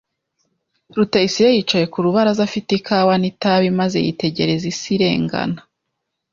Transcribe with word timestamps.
Rutayisire 0.95 1.49
yicaye 1.55 1.85
ku 1.93 1.97
rubaraza 2.05 2.41
afite 2.47 2.69
ikawa 2.79 3.13
n'itabi 3.17 3.67
maze 3.79 3.97
yitegereza 4.05 4.65
isi 4.73 4.87
irengana. 4.95 5.59